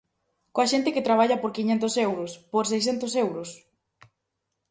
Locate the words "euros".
2.07-2.31, 3.25-3.49